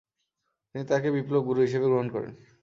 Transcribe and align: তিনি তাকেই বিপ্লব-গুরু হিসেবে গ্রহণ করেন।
তিনি 0.69 0.83
তাকেই 0.87 1.15
বিপ্লব-গুরু 1.15 1.59
হিসেবে 1.61 1.85
গ্রহণ 1.85 2.07
করেন। 2.15 2.31